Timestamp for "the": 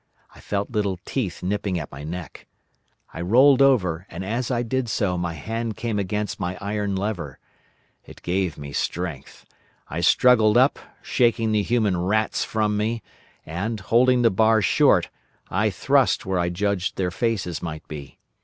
11.51-11.61, 14.23-14.31